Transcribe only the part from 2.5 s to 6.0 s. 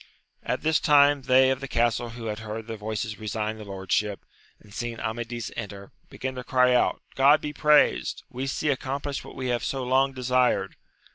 the voices resign the lordship, and seen Amadifi enter,